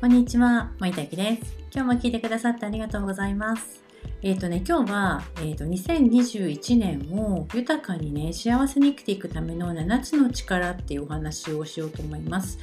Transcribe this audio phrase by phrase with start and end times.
[0.00, 1.58] こんにちは、森田ゆきです。
[1.70, 3.84] 今日も聞いてくださってありがとうございます。
[4.22, 12.58] えっ、とね、今日は、えっ、と、2021年を豊かにね、幸せに生きていくための7つの力っていうお話をしようと思います。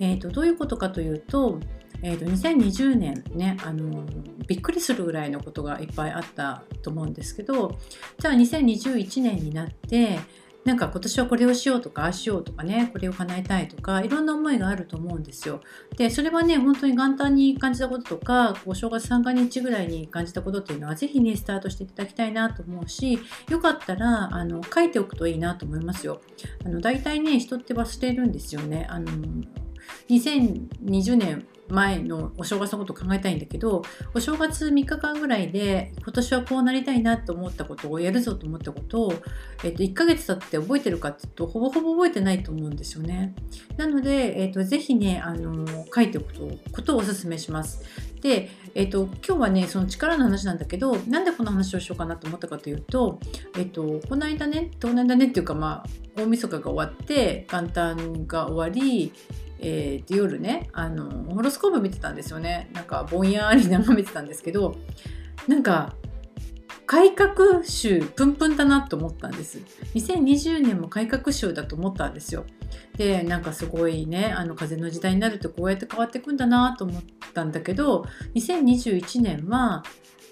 [0.00, 1.60] えっ、と、どういうことかというと、
[2.00, 4.04] えー、と2020年ねあの
[4.46, 7.76] びっくりするぐらいのことがいっぱいあったと思うんですけど
[8.20, 10.20] じゃあ2021年になって
[10.68, 15.62] なんか今年はこれをしようとかああしようとかねこれを叶えたいとかいろんな思いがあると思うんですよ。
[15.96, 26.20] でそれはね本当に元旦に感じたこととかお正月三が日ぐらいに感じたことっていうのはぜひねスタートしていただきたいなと思うしよかったらあの書いておくといいなと思いますよ。
[26.66, 28.86] あの大体ね人って忘れるんですよね。
[28.90, 29.10] あの
[30.10, 33.82] 2020年前のお正月のことを考えたいんだけど
[34.14, 39.14] お正月3日間ぐらいで今年はこうなりたいなと思ったことをやるぞと思ったことを、
[39.64, 43.34] えっと、1ヶ月経って覚えてるかっていうとほぼほぼ覚えてないと思うんですよね。
[43.76, 46.34] なので、えっと、ぜひねあの書いておく
[46.72, 47.82] ことをお勧めします。
[48.20, 53.20] で、えっと、今日はねその力の話なんだけどなんでこの話をしようかなと思ったかというと、
[53.56, 59.12] えっと、この間ねこの間ねっていうかまあ大晦日が終わって元旦が終わり
[59.58, 62.70] えー、夜ねあのホロスコープ見てたんですよね。
[62.72, 64.76] なんかぼんやり眺めてたんですけど
[65.46, 65.94] なんか
[66.86, 69.58] 改革集プンプンだなと思ったんです。
[69.94, 72.46] 2020年も改革集だと思ったんですよ。
[72.96, 77.02] でなんかすごいねあの風の時代になるとこうやって変わっていくんだなと思っ
[77.34, 78.04] たんだけど
[78.34, 79.82] 2021年は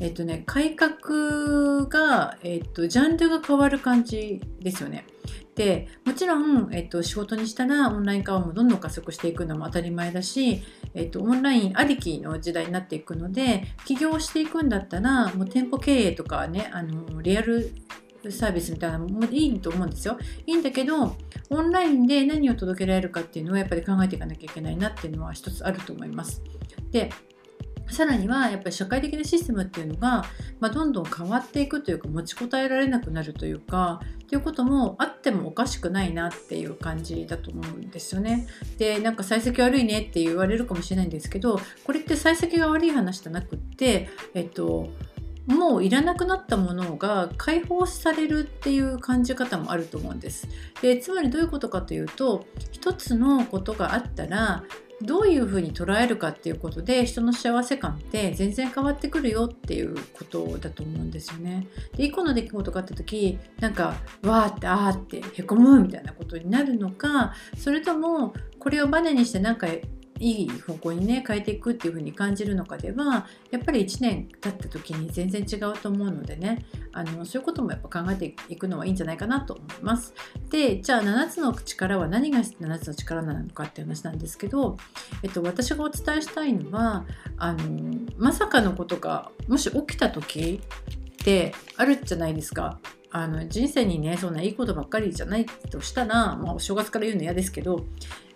[0.00, 5.06] えっとね、改革が、えっと、ジャンルが変わる感じですよね。
[5.54, 10.62] でもちろん、えっと、仕事にしたらオンライン化はもうどんどん加速していくのも当たり前だし、
[10.94, 17.70] えっと、オンラインありきの時代になっていくので起業していくんだったらもう店舗経営とかねあのリアル
[18.30, 20.16] サービスみたいなのもいいと思うんですよ。
[20.46, 21.16] いいんだけど
[21.50, 26.42] オンラインで何を届けられるかっていうのはやっぱり考えていかなきゃいけないなっていうのは一つあると思います。
[26.90, 27.10] で
[27.88, 30.24] さらにはやっぱり社会的なシステムっていうのが、
[30.60, 38.46] まあ、どんどん変わっていくというか持ちこたえられなくなるというかっていうこともあってもおかしくないなっていう感じだと思うんですよね。
[38.78, 44.88] でなんか幸先悪いねって言われるかもしれないんですけどこれって幸先が悪い話じゃなくってえっと
[45.46, 50.46] もういらなくなったものが解放されるっていう感じ方もあると思うんです。
[50.80, 54.62] でつまりどういうことかというと一つのことがあったら
[55.02, 61.66] どういうふうに捉えるかっていうことで人の幸せ感って全然変わってくるよっていうことだと思うんですよね。
[61.96, 69.66] で1個の出来事があった時なんかわーってあーってへこむみたいなことになるのかそれともこれをバネにしてなんか
[70.22, 80.14] いい方向にね変えていくっていう風に感じるのかではやっぱり1年経った時に全然違うと思うのでねあのそういうこともやっぱ考えていくのはいいんじゃないかなと思います。
[80.48, 84.76] でじゃあ7つの力は何が7つの力なのかっていう話なんですけど、
[85.24, 87.04] えっと、私がお伝えしたいのは
[87.36, 90.60] あのまさかのことがもし起きた時
[91.12, 92.78] ってあるじゃないですか。
[93.14, 97.84] あの人生にねそんないいことばっかりじゃないとしたら、まあ、お正月から言うの嫌ですけど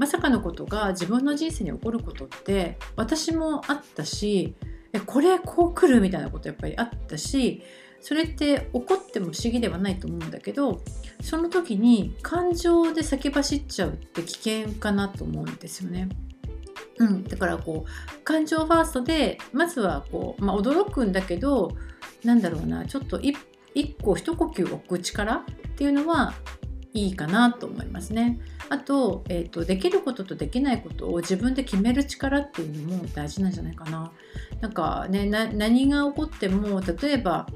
[0.00, 4.54] まさかのことが自分の人生に起こることって私もあったし
[4.94, 7.62] えこれこう来るみたいなことやっぱりあったし
[8.00, 10.80] それって起こっても不思議ではないと思うんだけど
[11.20, 16.08] その時に感情で先走っちゃうって危険かなと思うんですよね。
[16.96, 21.72] うん、だからこう感情ファーストでまずはこう、まあ、驚くんだけど
[22.24, 23.36] なんだろうなちょっと一
[23.74, 25.44] 一個一呼吸置く力っ
[25.76, 26.32] ていうのは
[26.92, 28.40] いいかなと思いますね。
[28.68, 34.12] あと,、えーと、できることとできないことを自分で決める力っていうのも大事なんじゃないかな。
[34.60, 37.46] なんかね何が起こっても例えば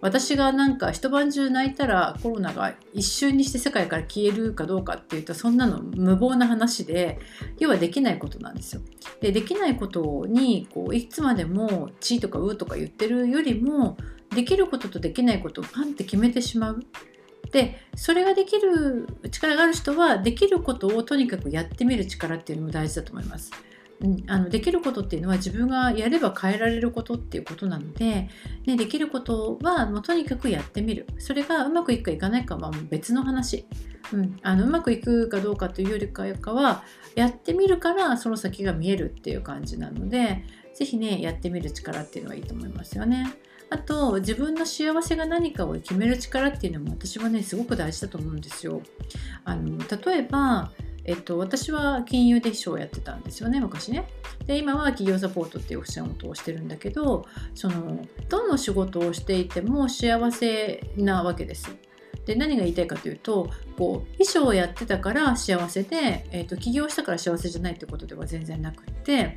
[0.00, 7.18] 私がなんか一晩中泣いたらコロナが一瞬にして世界から消えるかどうかっていうとそんなの無謀な話で
[7.58, 8.82] 要はできないことなんですよ。
[9.20, 13.96] でできないことにこういつまでも「ち」とか「う」とか言ってるよりも
[14.34, 16.84] できることとできないことをパンって決めてしまう。
[17.50, 23.52] でそれができる力がある人はできることをとにかくやってみる力っていうのも大事だと思います。
[24.00, 28.28] うん、あのできることっていうのは自分がやれば変えられることっていうことなので、
[28.66, 33.66] ね、できることはもうとにかくやってみるそれがうまくいくかいかないかはもう別の話、
[34.12, 36.82] うん、あのうまくいくかどうかというよりかは
[37.14, 40.44] やってみるからその先が見えるっていう感じなので
[40.74, 43.32] 是非ねやってみる力っていうのはいいと思いますよね。
[43.74, 48.80] あと自分の幸せが何かを決める力っていうのも私はねすごく大事だと思うんですよ。
[49.44, 50.70] あの例えば
[51.06, 54.06] えっと、私は金融で秘書をやってたんですよね昔ね。
[54.46, 61.68] で今は企業サポートっていうお仕事をしてるんだけどそのどの仕事をしていても幸せなわけです。
[62.24, 69.34] で何が言いたいかというとこう衣装をやってたから幸せで、えーと、起業したから幸せじゃないってことでは全然なくって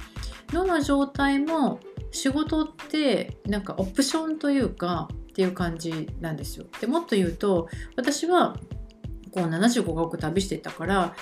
[0.54, 1.81] どの状態も
[2.12, 6.65] 仕事ってなんかオプションというかっていう感じなんですよ。
[6.81, 8.57] でもっと言うと私は
[9.31, 11.15] こう75か国旅してたから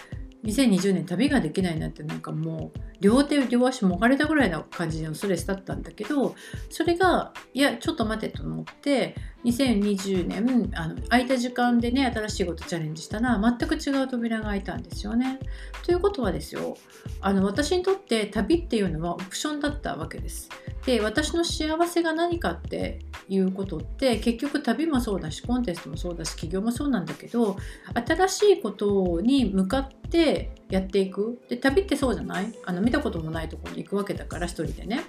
[0.46, 6.36] 2020年旅ができないなんてなんかもう両手両足もがれたぐらいな感じのストレスだったんだけど
[6.70, 15.40] それがいやちょっと待てと思って2020年あの空いた時間でね新しいことチャレンジしたら全く違う扉が開いたんですよね。
[15.84, 16.78] ということはですよ
[17.22, 20.50] あの私にとって旅っていうのはオプションだったわけです。
[20.86, 23.00] で私の幸せが何かって
[23.30, 27.58] いうことって結局旅もそうだしコンテストもそうだし起業もそうなんだけど
[27.94, 32.54] 新しいことに向かってやっていくで旅ってそうじゃない？
[32.66, 35.02] あの見たこともないとこに行くわけだから一人でね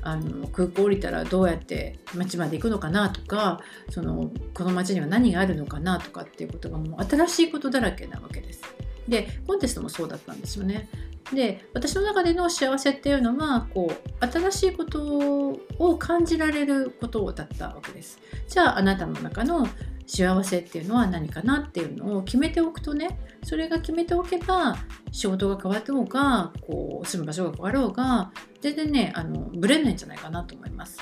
[0.00, 3.60] あの空港降りたらどうやって街まで行くのかなとか
[3.90, 8.62] そのこの街には何があるのかなとかっていうことがもう新しいことだらけなわけです。
[9.06, 10.88] でコンテストもそうだったんですよね。
[11.32, 18.18] で私の中での幸せっていうのはこう新しいことを感じられることだったわけです。
[18.48, 19.68] じゃああなたの中の
[20.06, 24.76] 幸せっていうのは何かなっていうのを決めておくとねそれが決めておけば
[25.10, 30.98] 仕事が変わっておうがこう住む場所が変わろうが全然ねあのブレないんじゃないかなと思います。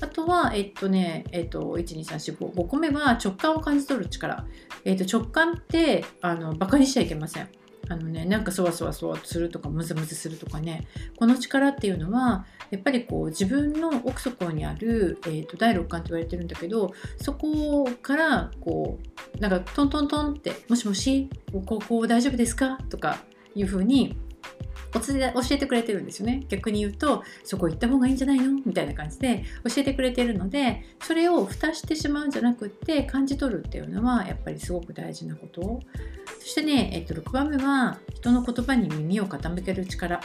[0.00, 4.44] あとは、えっとね、えっと、1、2、3、4、5、5個目は直感を感じ取る力。
[4.84, 7.48] えっと、直感って、あの、馬鹿にしちゃいけません。
[7.88, 10.86] あのね、なんかそわそわそわするとかムズムズするとかね。
[11.16, 18.98] この力っていうのはやっぱりこう自分の奥底にある、えーと、第六感と言われてるんだけどそこからこ
[19.36, 21.30] うなんかトントントンって「もしもし
[21.66, 24.16] ここ大丈夫ですか?」とかいうふうに
[24.92, 25.00] 教
[25.50, 26.44] えてくれてるんですよね。
[26.48, 28.52] 逆に言うとそこ行った方がいいんじゃないの？
[28.64, 35.80] みたいな感じで教えてくれてるのでそれを蓋してしまうんじゃなくって感じ取るっていうのはやっぱりすごく大事なこと。
[36.38, 40.20] そしてね、えっと、6番目は人の言葉に耳を傾ける力。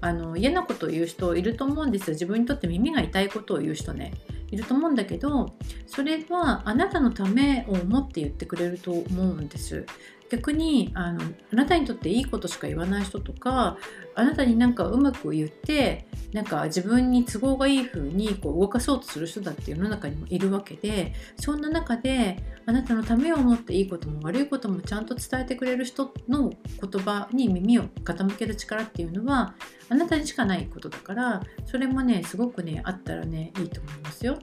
[0.00, 2.14] あの嫌なことを言う人いると思うんですよ。
[2.14, 4.12] 自分にとって耳が痛いことを言う人ね。
[4.50, 5.54] いると思うんだけど
[5.86, 9.86] それはあなたのためを思って言ってくれると思うんです
[10.30, 11.20] 逆にあの
[11.52, 13.76] あなたにとっていいことしか言わない人とか
[14.14, 29.54] あなたになんかうまく言ってなんか自分に都合がいい風にこう動かそうとする人だって世の中にもいるわけでそんな中であなたのためを思っていいことも悪いこともちゃんと伝えてくれる人の言葉に耳を傾ける力っていうのは
[29.88, 34.33] あなたにしかないことだからそれもねすごくねあったらねいいと思いますよ。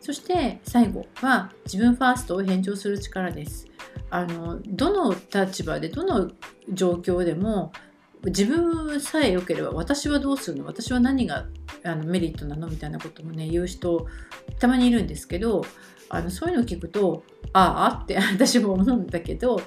[0.00, 3.68] そして最後は自分ファーストを返上する力です。
[4.10, 6.30] あのどの立場でどの
[6.68, 7.72] 状況でも
[8.24, 10.66] 自分さえ良ければ私はどうするの？
[10.66, 11.46] 私は何が
[11.84, 14.06] あのメリットなのみたいなこともね言う人
[14.58, 15.64] たまにいるんですけど
[16.08, 19.60] あのそういうのを聞くとああって 私も思うんだけど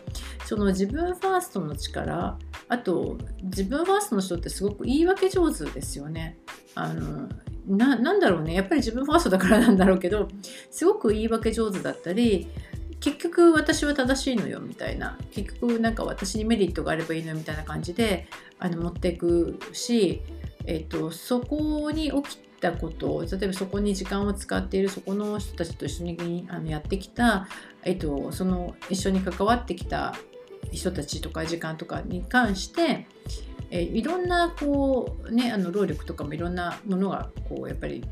[0.46, 6.38] その自分ファーストの力あと自分ファーストの人ってすごく言い訳上手ですよね。
[6.76, 7.30] あの
[7.68, 10.28] なんだろうねやっぱり自分ファーストだからなんだろうけど
[10.70, 12.48] すごく言い訳上手だったり
[13.00, 18.28] 結局私は正しいのよみたいな結局なんか私にメリットがあればいいのよみたいな感じで
[18.60, 20.22] あの持っていくし、
[20.68, 27.48] えっと、そこに起きたこと例えばそこに時間を使っているそこの人たちと一緒にあのやってきた、
[27.84, 30.16] えっと、その一緒に関わってきた
[30.72, 33.08] 人たちとか時間とかに関して
[33.72, 38.04] えいろんなこう、ね、あの労力とかもいろんなものがこうやっぱり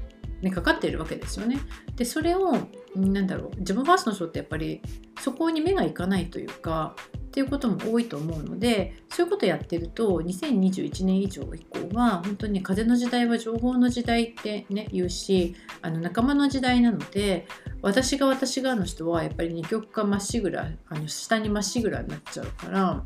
[0.44, 1.58] ね、かかっているわけですよね。
[1.96, 2.58] でそれを
[2.96, 4.82] なんだろう自分ファーストの人ってやっぱり
[5.20, 17.48] そこに目がいかないというかっていうことも多いと思うのでそういうことやってると2021年以上以降は本当に風の時代は情報の時代ってね言うしあの仲間の時代なので
[17.82, 23.04] 私が私がの人はやっぱり二極化まっしぐらあの下にまっしぐらになっちゃうから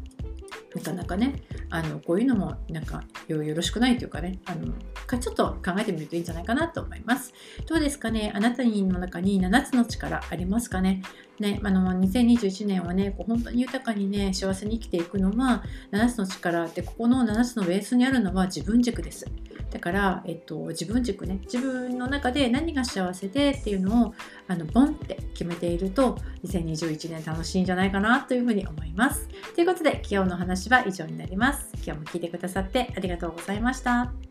[0.76, 4.74] なかなかねあのこういうのもなんかよろしくないというかねあの
[5.20, 7.34] ちょっと考えてみるといいんじゃないかなと思います。
[7.66, 8.32] どうですかね？
[8.36, 11.02] あなたの中に7つの力ありますかね？
[11.40, 19.26] ね、あの2021年はねこう本当に豊かにね幸せに生きていくのは7つの力ってここの7つのベースにあるのは自分軸です。
[19.70, 24.14] だから、えっと、自分軸ね自分の中で何が幸せでっていうのを
[24.48, 29.28] あのボンって決めていると2021年楽しいんじゃないかなというふうに思います。
[29.54, 31.70] ということで今日の話は以上になります。
[31.76, 34.27] 今日も聞いてくださってありがとうございました。